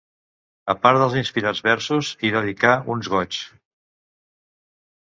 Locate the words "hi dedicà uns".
2.25-3.13